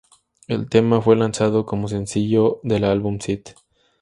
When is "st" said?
3.21-3.53